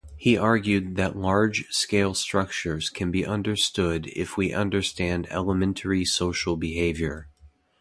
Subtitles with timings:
[0.17, 7.29] He argued that large-scale structures can be understood if we understand elementary social behavior.